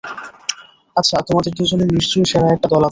[0.95, 2.79] আচ্ছা, তোমাদের দুজনের নিশ্চয়ই সেরা একটা দল আছে!